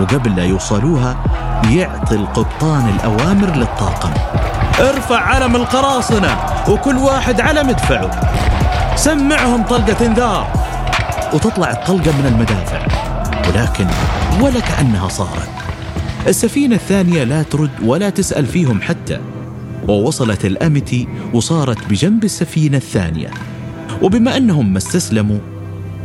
وقبل 0.00 0.36
لا 0.36 0.44
يوصلوها 0.44 1.24
يعطي 1.70 2.14
القبطان 2.14 2.88
الأوامر 2.88 3.56
للطاقم. 3.56 4.10
ارفع 4.80 5.20
علم 5.20 5.56
القراصنة 5.56 6.36
وكل 6.68 6.96
واحد 6.96 7.40
على 7.40 7.62
مدفعه. 7.62 8.10
سمعهم 8.96 9.62
طلقة 9.62 10.06
انذار 10.06 10.52
وتطلع 11.34 11.70
الطلقة 11.70 12.12
من 12.18 12.26
المدافع. 12.26 12.86
ولكن 13.48 13.86
ولا 14.40 14.60
كأنها 14.60 15.08
صارت. 15.08 15.48
السفينة 16.26 16.74
الثانية 16.74 17.24
لا 17.24 17.42
ترد 17.42 17.70
ولا 17.82 18.10
تسأل 18.10 18.46
فيهم 18.46 18.82
حتى 18.82 19.20
ووصلت 19.88 20.44
الأمتي 20.44 21.08
وصارت 21.34 21.86
بجنب 21.90 22.24
السفينة 22.24 22.76
الثانية. 22.76 23.30
وبما 24.02 24.36
أنهم 24.36 24.72
ما 24.72 24.78
استسلموا 24.78 25.38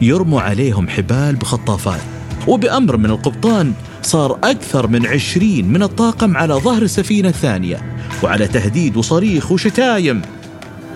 يرموا 0.02 0.42
عليهم 0.42 0.90
حبال 0.90 1.36
بخطافات. 1.36 2.02
وبأمر 2.48 2.98
من 2.98 3.06
القبطان 3.06 3.74
صار 4.02 4.38
أكثر 4.44 4.88
من 4.88 5.08
عشرين 5.08 5.68
من 5.74 5.84
الطاقم 5.84 6.38
على 6.38 6.54
ظهر 6.54 6.82
السفينة 6.82 7.30
الثانية. 7.30 7.82
وعلى 8.24 8.48
تهديد 8.48 8.98
وصريخ 8.98 9.52
وشتايم 9.52 10.22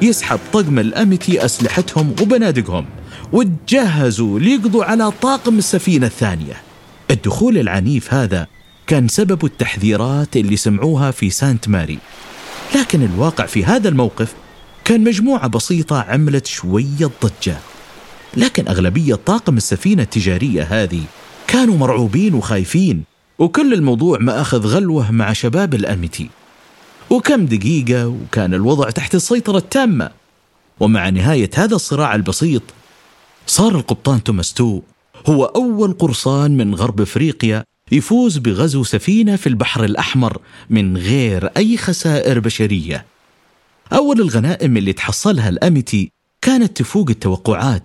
يسحب 0.02 0.40
طقم 0.54 0.80
الأمتي 0.80 1.46
أسلحتهم 1.46 2.16
وبنادقهم 2.22 2.86
وتجهزوا 3.32 4.40
ليقضوا 4.40 4.84
على 4.84 5.12
طاقم 5.12 5.58
السفينة 5.58 6.06
الثانية. 6.06 6.54
الدخول 7.12 7.58
العنيف 7.58 8.14
هذا 8.14 8.48
كان 8.88 9.08
سبب 9.08 9.46
التحذيرات 9.46 10.38
اللي 10.38 10.56
سمعوها 10.56 11.12
في 11.12 11.30
سانت 11.30 11.70
ماري. 11.70 12.00
لكن 12.76 13.04
الواقع 13.04 13.46
في 13.46 13.66
هذا 13.66 13.90
الموقف 13.90 14.34
كان 14.86 15.04
مجموعة 15.04 15.48
بسيطة 15.48 16.02
عملت 16.02 16.46
شوية 16.46 17.10
ضجة. 17.24 17.58
لكن 18.38 18.68
أغلبية 18.68 19.16
طاقم 19.16 19.58
السفينة 19.58 20.04
التجارية 20.04 20.64
هذه 20.64 21.04
كانوا 21.48 21.78
مرعوبين 21.78 22.34
وخايفين 22.34 23.04
وكل 23.40 23.74
الموضوع 23.74 24.18
ما 24.20 24.42
أخذ 24.42 24.68
غلوة 24.68 25.12
مع 25.12 25.34
شباب 25.34 25.74
الأميتي 25.74 26.30
وكم 27.10 27.46
دقيقة 27.46 28.08
وكان 28.08 28.54
الوضع 28.54 28.90
تحت 28.90 29.16
السيطرة 29.16 29.58
التامة. 29.58 30.10
ومع 30.80 31.10
نهاية 31.10 31.50
هذا 31.56 31.76
الصراع 31.76 32.16
البسيط 32.16 32.62
صار 33.48 33.76
القبطان 33.76 34.24
توماس 34.24 34.54
تو 34.54 34.82
هو 35.28 35.46
أول 35.46 35.94
قرصان 35.94 36.58
من 36.58 36.76
غرب 36.76 37.02
أفريقيا 37.02 37.64
يفوز 37.92 38.38
بغزو 38.38 38.84
سفينة 38.84 39.36
في 39.36 39.48
البحر 39.48 39.84
الأحمر 39.84 40.38
من 40.70 40.98
غير 40.98 41.46
أي 41.58 41.78
خسائر 41.78 42.40
بشرية. 42.40 43.06
أول 43.94 44.22
الغنائم 44.22 44.78
اللي 44.78 44.94
تحصلها 44.94 45.50
الأميتي 45.50 46.12
كانت 46.42 46.78
تفوق 46.78 47.10
التوقعات. 47.10 47.84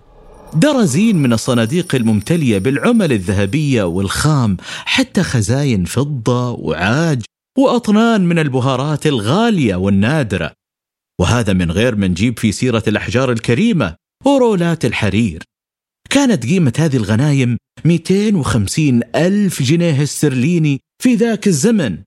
درزين 0.53 1.17
من 1.17 1.33
الصناديق 1.33 1.95
الممتلية 1.95 2.57
بالعمل 2.57 3.11
الذهبية 3.11 3.83
والخام 3.83 4.57
حتى 4.85 5.23
خزاين 5.23 5.85
فضة 5.85 6.51
وعاج 6.51 7.21
وأطنان 7.57 8.25
من 8.25 8.39
البهارات 8.39 9.07
الغالية 9.07 9.75
والنادرة. 9.75 10.53
وهذا 11.21 11.53
من 11.53 11.71
غير 11.71 11.95
ما 11.95 12.07
نجيب 12.07 12.39
في 12.39 12.51
سيرة 12.51 12.83
الأحجار 12.87 13.31
الكريمة 13.31 13.95
ورولات 14.25 14.85
الحرير. 14.85 15.43
كانت 16.09 16.45
قيمة 16.45 16.73
هذه 16.77 16.97
الغنايم 16.97 17.57
250 17.85 19.01
ألف 19.15 19.61
جنيه 19.61 20.03
استرليني 20.03 20.79
في 21.03 21.15
ذاك 21.15 21.47
الزمن. 21.47 21.97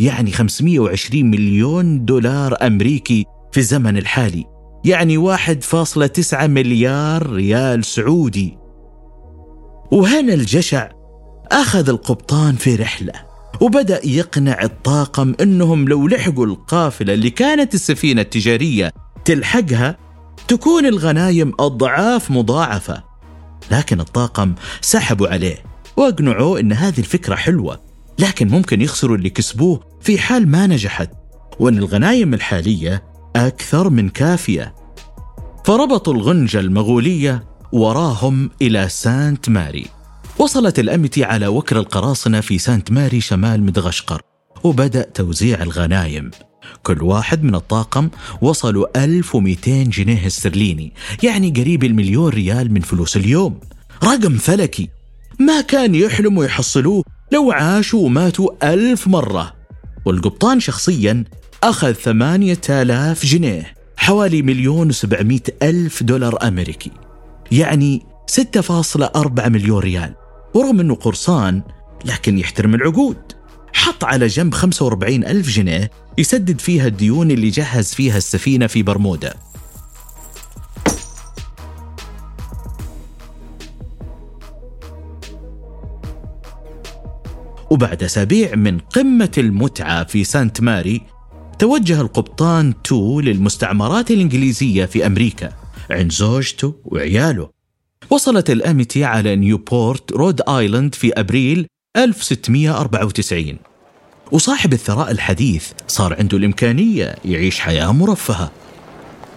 يعني 0.00 0.32
520 0.32 1.30
مليون 1.30 2.04
دولار 2.04 2.66
أمريكي 2.66 3.24
في 3.52 3.58
الزمن 3.60 3.96
الحالي. 3.96 4.44
يعني 4.84 5.16
1.9 5.16 6.46
مليار 6.46 7.30
ريال 7.30 7.84
سعودي. 7.84 8.58
وهنا 9.92 10.34
الجشع 10.34 10.90
أخذ 11.52 11.88
القبطان 11.88 12.54
في 12.54 12.74
رحلة. 12.74 13.35
وبدأ 13.60 14.06
يقنع 14.06 14.62
الطاقم 14.62 15.34
أنهم 15.40 15.88
لو 15.88 16.08
لحقوا 16.08 16.46
القافلة 16.46 17.14
اللي 17.14 17.30
كانت 17.30 17.74
السفينة 17.74 18.20
التجارية 18.20 18.92
تلحقها 19.24 19.96
تكون 20.48 20.86
الغنايم 20.86 21.52
أضعاف 21.60 22.30
مضاعفة. 22.30 23.02
لكن 23.70 24.00
الطاقم 24.00 24.54
سحبوا 24.80 25.28
عليه 25.28 25.56
وأقنعوه 25.96 26.60
أن 26.60 26.72
هذه 26.72 26.98
الفكرة 26.98 27.34
حلوة 27.34 27.80
لكن 28.18 28.48
ممكن 28.48 28.80
يخسروا 28.80 29.16
اللي 29.16 29.30
كسبوه 29.30 29.80
في 30.00 30.18
حال 30.18 30.48
ما 30.48 30.66
نجحت 30.66 31.10
وأن 31.58 31.78
الغنايم 31.78 32.34
الحالية 32.34 33.02
أكثر 33.36 33.90
من 33.90 34.08
كافية. 34.08 34.74
فربطوا 35.64 36.14
الغنجة 36.14 36.60
المغولية 36.60 37.44
وراهم 37.72 38.50
إلى 38.62 38.88
سانت 38.88 39.48
ماري. 39.48 39.95
وصلت 40.38 40.78
الأمتي 40.78 41.24
على 41.24 41.46
وكر 41.46 41.78
القراصنة 41.78 42.40
في 42.40 42.58
سانت 42.58 42.92
ماري 42.92 43.20
شمال 43.20 43.62
مدغشقر 43.62 44.20
وبدأ 44.64 45.02
توزيع 45.02 45.62
الغنايم. 45.62 46.30
كل 46.82 47.02
واحد 47.02 47.44
من 47.44 47.54
الطاقم 47.54 48.08
وصلوا 48.42 49.04
1200 49.04 49.82
جنيه 49.82 50.26
استرليني 50.26 50.92
يعني 51.22 51.50
قريب 51.50 51.84
المليون 51.84 52.28
ريال 52.28 52.72
من 52.72 52.80
فلوس 52.80 53.16
اليوم. 53.16 53.60
رقم 54.04 54.36
فلكي! 54.36 54.88
ما 55.38 55.60
كان 55.60 55.94
يحلموا 55.94 56.44
يحصلوه 56.44 57.04
لو 57.32 57.52
عاشوا 57.52 58.06
وماتوا 58.06 58.72
ألف 58.72 59.08
مرة. 59.08 59.54
والقبطان 60.04 60.60
شخصيا 60.60 61.24
أخذ 61.62 61.92
ثمانية 61.92 62.60
آلاف 62.70 63.26
جنيه 63.26 63.74
حوالي 63.96 64.42
مليون 64.42 64.88
وسبعمائة 64.88 65.42
ألف 65.62 66.02
دولار 66.02 66.48
أمريكي 66.48 66.90
يعني 67.52 68.02
6.4 68.30 69.48
مليون 69.48 69.78
ريال. 69.78 70.25
ورغم 70.56 70.80
أنه 70.80 70.94
قرصان 70.94 71.62
لكن 72.04 72.38
يحترم 72.38 72.74
العقود. 72.74 73.16
حط 73.72 74.04
على 74.04 74.26
جنب 74.26 74.54
45 74.54 75.24
ألف 75.24 75.48
جنيه 75.48 75.90
يسدد 76.18 76.60
فيها 76.60 76.86
الديون 76.86 77.30
اللي 77.30 77.50
جهز 77.50 77.94
فيها 77.94 78.16
السفينة 78.16 78.66
في 78.66 78.82
برمودا. 78.82 79.34
وبعد 87.70 88.02
أسابيع 88.02 88.54
من 88.54 88.78
قمة 88.78 89.32
المتعة 89.38 90.04
في 90.04 90.24
سانت 90.24 90.60
ماري 90.60 91.02
توجه 91.58 92.00
القبطان 92.00 92.82
تو 92.82 93.20
للمستعمرات 93.20 94.10
الإنجليزية 94.10 94.84
في 94.84 95.06
أمريكا 95.06 95.52
عند 95.90 96.12
زوجته 96.12 96.74
وعياله. 96.84 97.55
وصلت 98.10 98.50
الأميتي 98.50 99.04
على 99.04 99.36
نيوبورت 99.36 100.12
رود 100.12 100.40
آيلاند 100.48 100.94
في 100.94 101.12
أبريل 101.12 101.66
1694 101.96 103.56
وصاحب 104.32 104.72
الثراء 104.72 105.10
الحديث 105.10 105.70
صار 105.88 106.16
عنده 106.18 106.38
الإمكانية 106.38 107.16
يعيش 107.24 107.60
حياة 107.60 107.92
مرفهة. 107.92 108.50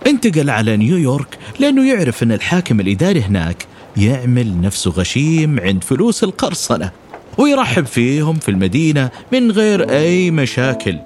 انتقل 0.07 0.49
على 0.49 0.77
نيويورك 0.77 1.37
لأنه 1.59 1.89
يعرف 1.89 2.23
أن 2.23 2.31
الحاكم 2.31 2.79
الإداري 2.79 3.21
هناك 3.21 3.65
يعمل 3.97 4.61
نفسه 4.61 4.91
غشيم 4.91 5.59
عند 5.59 5.83
فلوس 5.83 6.23
القرصنة 6.23 6.91
ويرحب 7.37 7.85
فيهم 7.85 8.39
في 8.39 8.49
المدينة 8.49 9.09
من 9.33 9.51
غير 9.51 9.89
أي 9.89 10.31
مشاكل. 10.31 10.97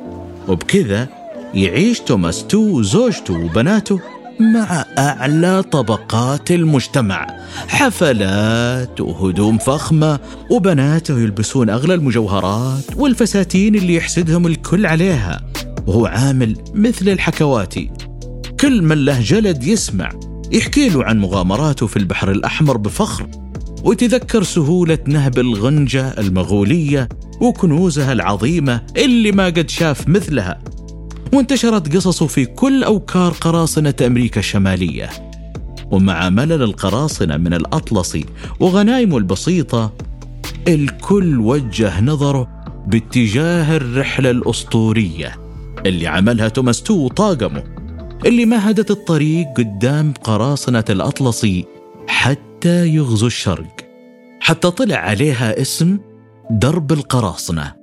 وبكذا 0.48 1.08
يعيش 1.54 2.00
توماس 2.00 2.48
تو 2.48 2.60
وزوجته 2.60 3.34
وبناته. 3.34 4.00
مع 4.40 4.86
أعلى 4.98 5.64
طبقات 5.64 6.52
المجتمع. 6.52 7.28
حفلات 7.68 9.02
وهدوم 9.02 9.58
فخمة 9.58 10.20
وبناته 10.50 11.20
يلبسون 11.20 11.70
أغلى 11.70 11.94
المجوهرات 11.94 12.84
والفساتين 12.98 13.76
اللي 13.76 13.96
يحسدهم 13.96 14.48
الكل 14.48 14.86
عليها. 14.86 15.42
وهو 15.88 16.06
عامل 16.06 16.58
مثل 16.74 17.10
الحكواتي. 17.10 17.92
كل 18.60 18.82
من 18.82 19.06
له 19.06 19.22
جلد 19.22 19.64
يسمع 19.64 20.10
يحكي 20.52 20.90
له 20.90 21.04
عن 21.04 21.20
مغامراته 21.20 21.88
في 21.88 21.98
البحر 21.98 22.32
الأحمر 22.32 22.78
بفخر 22.78 23.28
وتذكر 23.84 24.44
سهولة 24.44 25.00
نهب 25.08 25.40
الغنجة 25.40 26.08
المغولية 26.18 27.10
وكنوزها 27.42 28.14
العظيمة 28.14 28.82
اللي 28.98 29.32
ما 29.32 29.46
قد 29.46 29.70
شاف 29.70 30.08
مثلها. 30.08 30.60
وانتشرت 31.34 31.96
قصصه 31.96 32.28
في 32.28 32.46
كل 32.46 32.84
أوكار 32.84 33.32
قراصنة 33.32 33.94
أمريكا 34.06 34.40
الشمالية. 34.40 35.10
ومع 35.92 36.30
ملل 36.30 36.64
القراصنة 36.64 37.38
من 37.38 37.54
الأطلسي 37.54 38.26
وغنايمه 38.60 39.18
البسيطة 39.18 39.94
الكل 40.68 41.40
وجه 41.40 42.02
نظره 42.02 42.48
باتجاه 42.88 43.78
الرحلة 43.78 44.30
الأسطورية 44.32 45.36
اللي 45.86 46.08
عملها 46.08 46.48
توماس 46.48 46.84
تو 46.84 46.94
وطاقمه 46.94 47.64
اللي 48.26 48.46
مهدت 48.46 48.92
الطريق 48.92 49.48
قدام 49.58 50.14
قراصنة 50.24 50.86
الأطلسي 50.90 51.66
حتى 52.08 52.88
يغزو 52.88 53.28
الشرق. 53.28 53.76
حتى 54.40 54.72
طلع 54.72 54.98
عليها 54.98 55.62
اسم 55.62 56.00
درب 56.52 56.92
القراصنة. 56.92 57.74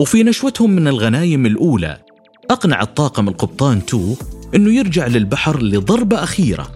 وفي 0.00 0.22
نشوتهم 0.22 0.70
من 0.70 0.88
الغنايم 0.88 1.46
الأولى 1.46 2.07
أقنع 2.50 2.82
الطاقم 2.82 3.28
القبطان 3.28 3.86
تو 3.86 4.14
أنه 4.54 4.74
يرجع 4.74 5.06
للبحر 5.06 5.62
لضربة 5.62 6.22
أخيرة. 6.22 6.70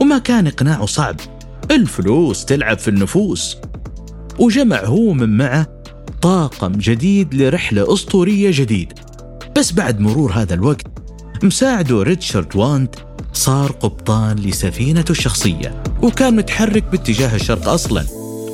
وما 0.00 0.18
كان 0.18 0.46
إقناعه 0.46 0.86
صعب. 0.86 1.16
الفلوس 1.70 2.44
تلعب 2.44 2.78
في 2.78 2.88
النفوس. 2.88 3.56
وجمع 4.38 4.84
هو 4.84 5.12
من 5.12 5.36
معه 5.36 5.82
طاقم 6.22 6.72
جديد 6.72 7.34
لرحلة 7.34 7.92
أسطورية 7.92 8.50
جديدة 8.54 8.94
بس 9.56 9.72
بعد 9.72 10.00
مرور 10.00 10.32
هذا 10.32 10.54
الوقت 10.54 10.86
مساعده 11.42 12.02
ريتشارد 12.02 12.56
وانت 12.56 12.94
صار 13.32 13.72
قبطان 13.72 14.36
لسفينته 14.36 15.12
الشخصية. 15.12 15.82
وكان 16.02 16.36
متحرك 16.36 16.82
باتجاه 16.82 17.34
الشرق 17.36 17.68
أصلا. 17.68 18.04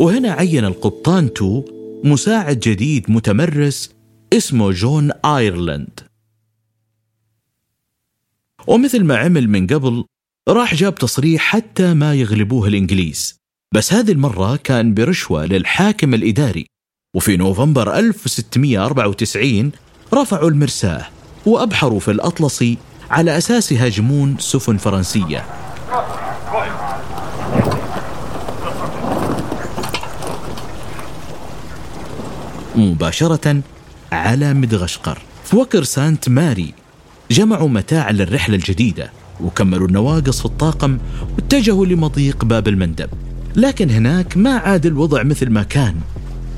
وهنا 0.00 0.32
عين 0.32 0.64
القبطان 0.64 1.32
تو 1.32 1.64
مساعد 2.04 2.60
جديد 2.60 3.10
متمرس 3.10 3.90
اسمه 4.32 4.70
جون 4.70 5.10
آيرلاند. 5.24 6.07
ومثل 8.66 9.04
ما 9.04 9.16
عمل 9.16 9.48
من 9.48 9.66
قبل 9.66 10.04
راح 10.48 10.74
جاب 10.74 10.94
تصريح 10.94 11.42
حتى 11.42 11.94
ما 11.94 12.14
يغلبوه 12.14 12.68
الإنجليز. 12.68 13.38
بس 13.74 13.92
هذه 13.92 14.12
المرة 14.12 14.56
كان 14.56 14.94
برشوة 14.94 15.46
للحاكم 15.46 16.14
الإداري. 16.14 16.66
وفي 17.16 17.36
نوفمبر 17.36 17.98
1694 17.98 19.72
رفعوا 20.14 20.50
المرساة 20.50 21.06
وأبحروا 21.46 22.00
في 22.00 22.10
الأطلسي 22.10 22.78
على 23.10 23.38
أساس 23.38 23.72
يهاجمون 23.72 24.36
سفن 24.38 24.76
فرنسية. 24.76 25.44
ومباشرة 32.76 33.62
على 34.12 34.54
مدغشقر. 34.54 35.18
في 35.44 35.56
وكر 35.56 35.82
سانت 35.82 36.28
ماري 36.28 36.74
جمعوا 37.30 37.68
متاع 37.68 38.10
للرحلة 38.10 38.56
الجديدة 38.56 39.10
وكملوا 39.40 39.88
النواقص 39.88 40.38
في 40.38 40.44
الطاقم 40.46 40.98
واتجهوا 41.34 41.86
لمضيق 41.86 42.44
باب 42.44 42.68
المندب. 42.68 43.08
لكن 43.56 43.90
هناك 43.90 44.36
ما 44.36 44.50
عاد 44.50 44.86
الوضع 44.86 45.22
مثل 45.22 45.50
ما 45.50 45.62
كان. 45.62 45.94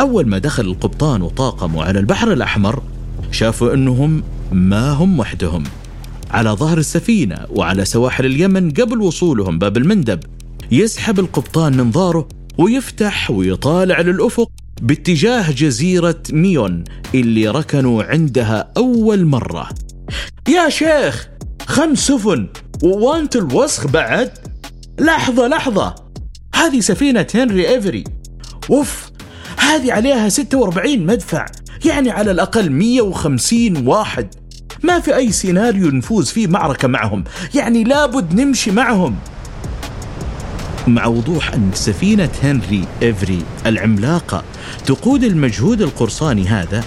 أول 0.01 0.29
ما 0.29 0.39
دخل 0.39 0.65
القبطان 0.65 1.23
وطاقموا 1.23 1.85
على 1.85 1.99
البحر 1.99 2.33
الأحمر 2.33 2.83
شافوا 3.31 3.75
أنهم 3.75 4.23
ما 4.53 4.91
هم 4.91 5.19
وحدهم. 5.19 5.65
على 6.31 6.51
ظهر 6.51 6.79
السفينة 6.79 7.39
وعلى 7.51 7.85
سواحل 7.85 8.27
اليمن 8.27 8.71
قبل 8.71 9.01
وصولهم 9.01 9.59
باب 9.59 9.77
المندب 9.77 10.21
يسحب 10.73 11.21
القبطان 11.21 11.77
منظاره 11.77 12.29
ويفتح 12.59 13.31
ويطالع 13.31 14.01
للأفق 14.01 14.51
باتجاه 14.83 15.51
جزيرة 15.51 16.23
ميون 16.33 16.85
اللي 17.15 17.49
ركنوا 17.49 18.03
عندها 18.03 18.73
أول 18.77 19.25
مرة. 19.25 19.69
يا 20.49 20.69
شيخ 20.69 21.29
خمس 21.67 21.99
سفن 21.99 22.49
one 22.83 23.15
to 23.15 23.37
الوسخ 23.37 23.87
بعد؟ 23.87 24.39
لحظة 24.99 25.49
لحظة. 25.49 25.95
هذه 26.55 26.81
سفينة 26.81 27.27
هنري 27.35 27.69
إيفري. 27.69 28.05
أوف 28.71 29.11
هذه 29.57 29.93
عليها 29.93 30.29
46 30.29 31.07
مدفع 31.07 31.47
يعني 31.85 32.11
على 32.11 32.31
الأقل 32.31 32.71
150 32.71 33.87
واحد. 33.87 34.35
ما 34.83 35.01
في 35.01 35.17
أي 35.17 35.33
سيناريو 35.33 35.89
نفوز 35.89 36.31
فيه 36.31 36.47
معركة 36.47 36.89
معهم 36.89 37.25
يعني 37.55 37.85
لابد 37.85 38.41
نمشي 38.41 38.71
معهم. 38.71 39.17
مع 40.87 41.07
وضوح 41.07 41.53
أن 41.55 41.71
سفينة 41.75 42.31
هنري 42.43 42.85
إيفري 43.03 43.43
العملاقة 43.67 44.45
تقود 44.87 45.25
المجهود 45.25 45.83
القرصاني 45.83 46.49
هذا 46.49 46.85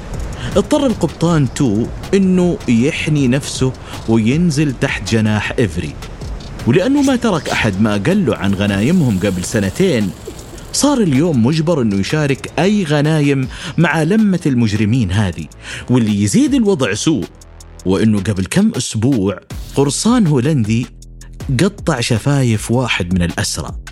اضطر 0.57 0.85
القبطان 0.85 1.53
تو 1.53 1.85
انه 2.13 2.57
يحني 2.67 3.27
نفسه 3.27 3.73
وينزل 4.09 4.73
تحت 4.81 5.11
جناح 5.11 5.53
إيفري. 5.59 5.93
ولأنه 6.67 7.01
ما 7.01 7.15
ترك 7.15 7.49
أحد 7.49 7.81
ما 7.81 7.91
قال 7.91 8.25
له 8.25 8.35
عن 8.35 8.53
غنايمهم 8.53 9.19
قبل 9.19 9.43
سنتين 9.43 10.11
صار 10.73 10.97
اليوم 10.97 11.45
مجبر 11.45 11.81
إنه 11.81 11.95
يشارك 11.95 12.51
أي 12.59 12.83
غنايم 12.83 13.47
مع 13.77 14.03
لمة 14.03 14.39
المجرمين 14.45 15.11
هذه 15.11 15.45
واللي 15.89 16.23
يزيد 16.23 16.53
الوضع 16.53 16.93
سوء. 16.93 17.25
وإنه 17.85 18.19
قبل 18.19 18.45
كم 18.45 18.71
أسبوع 18.77 19.39
قرصان 19.75 20.27
هولندي 20.27 20.87
قطع 21.59 21.99
شفايف 21.99 22.71
واحد 22.71 23.13
من 23.13 23.21
الأسرى. 23.21 23.82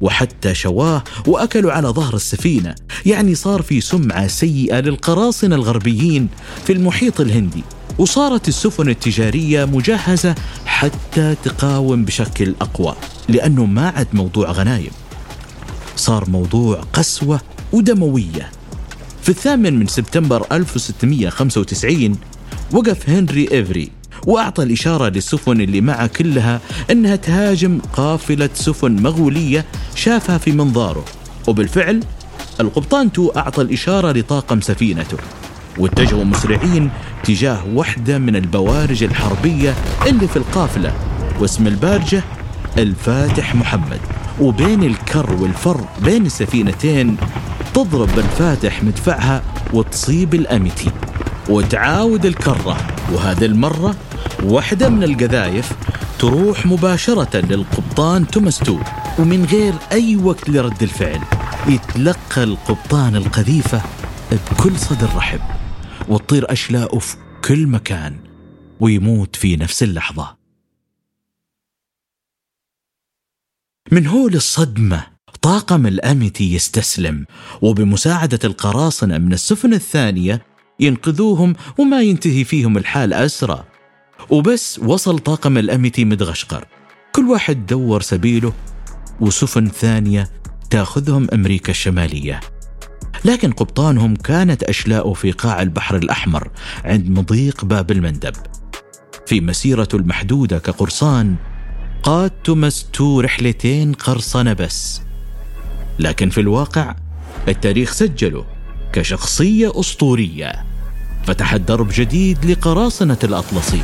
وحتى 0.00 0.54
شواه 0.54 1.04
وأكلوا 1.26 1.72
على 1.72 1.88
ظهر 1.88 2.14
السفينة. 2.14 2.74
يعني 3.06 3.34
صار 3.34 3.62
في 3.62 3.80
سمعة 3.80 4.26
سيئة 4.26 4.80
للقراصنة 4.80 5.54
الغربيين 5.54 6.28
في 6.64 6.72
المحيط 6.72 7.20
الهندي. 7.20 7.64
وصارت 7.98 8.48
السفن 8.48 8.88
التجارية 8.88 9.64
مجهزة 9.64 10.34
حتى 10.66 11.34
تقاوم 11.44 12.04
بشكل 12.04 12.54
أقوى 12.60 12.96
لأنه 13.28 13.64
ما 13.66 13.88
عاد 13.88 14.08
موضوع 14.12 14.50
غنايم. 14.50 14.90
صار 15.96 16.30
موضوع 16.30 16.80
قسوة 16.92 17.40
ودموية. 17.72 18.50
في 19.22 19.28
الثامن 19.28 19.78
من 19.78 19.86
سبتمبر 19.86 20.46
1695 20.52 22.16
وقف 22.72 23.08
هنري 23.10 23.48
إيفري 23.52 23.90
وأعطى 24.26 24.62
الإشارة 24.62 25.08
للسفن 25.08 25.60
اللي 25.60 25.80
معه 25.80 26.06
كلها 26.06 26.60
أنها 26.90 27.16
تهاجم 27.16 27.78
قافلة 27.92 28.50
سفن 28.54 29.02
مغولية 29.02 29.64
شافها 29.94 30.38
في 30.38 30.52
منظاره. 30.52 31.04
وبالفعل 31.48 32.00
القبطان 32.60 33.12
تو 33.12 33.28
أعطى 33.36 33.62
الإشارة 33.62 34.12
لطاقم 34.12 34.60
سفينته. 34.60 35.16
واتجهوا 35.78 36.24
مسرعين 36.24 36.90
تجاه 37.24 37.60
واحدة 37.74 38.18
من 38.18 38.36
البوارج 38.36 39.02
الحربية 39.02 39.74
اللي 40.06 40.28
في 40.28 40.36
القافلة 40.36 40.92
واسم 41.40 41.66
البارجة 41.66 42.22
الفاتح 42.78 43.54
محمد. 43.54 44.00
وبين 44.40 44.82
الكر 44.84 45.32
والفر 45.32 45.80
بين 46.04 46.26
السفينتين 46.26 47.16
تضرب 47.74 48.18
الفاتح 48.18 48.84
مدفعها 48.84 49.42
وتصيب 49.72 50.34
الأميتي 50.34 50.90
وتعاود 51.48 52.26
الكرة 52.26 52.76
وهذه 53.12 53.44
المرة 53.44 53.94
واحدة 54.42 54.88
من 54.88 55.02
القذايف 55.02 55.72
تروح 56.18 56.66
مباشرة 56.66 57.36
للقبطان 57.36 58.26
توماستو 58.26 58.78
ومن 59.18 59.44
غير 59.44 59.74
أي 59.92 60.16
وقت 60.16 60.50
لرد 60.50 60.82
الفعل 60.82 61.20
يتلقى 61.68 62.44
القبطان 62.44 63.16
القذيفة 63.16 63.82
بكل 64.32 64.78
صدر 64.78 65.16
رحب 65.16 65.40
وتطير 66.08 66.52
أشلاؤه 66.52 66.98
في 66.98 67.16
كل 67.44 67.66
مكان 67.66 68.18
ويموت 68.80 69.36
في 69.36 69.56
نفس 69.56 69.82
اللحظة. 69.82 70.36
من 73.92 74.06
هول 74.06 74.34
الصدمة 74.34 75.06
طاقم 75.42 75.86
الأميتي 75.86 76.54
يستسلم 76.54 77.26
وبمساعدة 77.62 78.38
القراصنة 78.44 79.18
من 79.18 79.32
السفن 79.32 79.74
الثانية 79.74 80.46
ينقذوهم 80.80 81.54
وما 81.78 82.02
ينتهي 82.02 82.44
فيهم 82.44 82.76
الحال 82.76 83.12
أسرى 83.12 83.64
وبس 84.30 84.78
وصل 84.78 85.18
طاقم 85.18 85.58
الأميتي 85.58 86.04
مدغشقر. 86.04 86.64
كل 87.12 87.28
واحد 87.28 87.66
دور 87.66 88.00
سبيله 88.00 88.52
وسفن 89.20 89.68
ثانية 89.68 90.30
تأخذهم 90.70 91.28
أمريكا 91.32 91.70
الشمالية. 91.70 92.40
لكن 93.24 93.52
قبطانهم 93.52 94.16
كانت 94.16 94.62
أشلاء 94.62 95.14
في 95.14 95.30
قاع 95.32 95.62
البحر 95.62 95.96
الأحمر 95.96 96.50
عند 96.84 97.10
مضيق 97.10 97.64
باب 97.64 97.90
المندب. 97.90 98.32
في 99.26 99.40
مسيرته 99.40 99.96
المحدودة 99.96 100.58
كقرصان 100.58 101.36
قاد 102.02 102.30
توماس 102.30 102.86
تو 102.92 103.20
رحلتين 103.20 103.92
قرصنة 103.92 104.52
بس. 104.52 105.00
لكن 105.98 106.30
في 106.30 106.40
الواقع 106.40 106.94
التاريخ 107.48 107.92
سجله 107.92 108.44
كشخصية 108.92 109.80
أسطورية. 109.80 110.52
فتح 111.26 111.56
درب 111.56 111.88
جديد 111.92 112.44
لقراصنة 112.44 113.18
الأطلسي. 113.24 113.82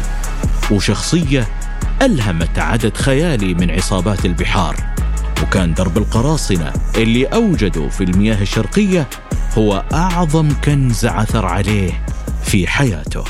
وشخصية 0.71 1.49
ألهمت 2.03 2.59
عدد 2.59 2.97
خيالي 2.97 3.55
من 3.55 3.71
عصابات 3.71 4.25
البحار. 4.25 4.77
وكان 5.43 5.75
درب 5.75 5.99
القراصنة 5.99 6.73
اللي 6.97 7.25
أوجدوا 7.25 7.89
في 7.89 8.05
المياه 8.05 8.43
الشرقية 8.43 9.09
هو 9.59 9.85
أعظم 9.93 10.49
كنز 10.65 11.07
عثر 11.07 11.47
عليه 11.47 12.05
في 12.45 12.67
حياته. 12.67 13.25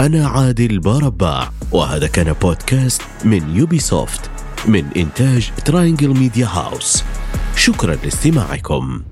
أنا 0.00 0.28
عادل 0.28 0.78
بارباع 0.78 1.50
وهذا 1.72 2.06
كان 2.06 2.32
بودكاست 2.32 3.02
من 3.24 3.56
يوبيسوفت 3.56 4.30
من 4.66 4.84
إنتاج 4.96 5.50
تراينجل 5.64 6.08
ميديا 6.08 6.46
هاوس 6.46 7.04
شكرا 7.56 7.94
لاستماعكم. 7.94 9.02